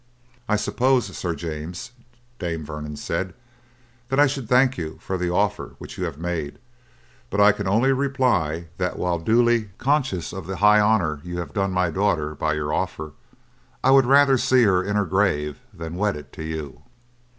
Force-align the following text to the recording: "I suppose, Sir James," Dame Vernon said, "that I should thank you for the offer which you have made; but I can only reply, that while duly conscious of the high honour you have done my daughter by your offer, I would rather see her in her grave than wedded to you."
"I 0.49 0.55
suppose, 0.55 1.15
Sir 1.15 1.35
James," 1.35 1.91
Dame 2.39 2.65
Vernon 2.65 2.95
said, 2.95 3.35
"that 4.09 4.19
I 4.19 4.25
should 4.25 4.49
thank 4.49 4.75
you 4.75 4.97
for 4.99 5.15
the 5.15 5.29
offer 5.29 5.75
which 5.77 5.95
you 5.95 6.05
have 6.05 6.17
made; 6.17 6.57
but 7.29 7.39
I 7.39 7.51
can 7.51 7.67
only 7.67 7.91
reply, 7.93 8.69
that 8.79 8.97
while 8.97 9.19
duly 9.19 9.65
conscious 9.77 10.33
of 10.33 10.47
the 10.47 10.55
high 10.55 10.79
honour 10.79 11.21
you 11.23 11.37
have 11.37 11.53
done 11.53 11.69
my 11.71 11.91
daughter 11.91 12.33
by 12.33 12.55
your 12.55 12.73
offer, 12.73 13.13
I 13.83 13.91
would 13.91 14.07
rather 14.07 14.39
see 14.39 14.63
her 14.63 14.83
in 14.83 14.95
her 14.95 15.05
grave 15.05 15.59
than 15.71 15.93
wedded 15.97 16.33
to 16.33 16.41
you." 16.43 16.81